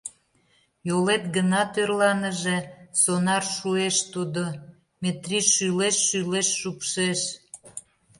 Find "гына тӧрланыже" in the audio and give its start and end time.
1.35-2.57